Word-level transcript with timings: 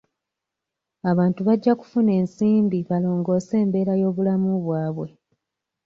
Abantu 1.11 1.39
bajja 1.47 1.73
kufuna 1.79 2.11
ensimbi 2.19 2.77
balongoose 2.89 3.53
embeera 3.63 3.93
y'obulamu 4.01 4.51
bwabwe. 4.63 5.07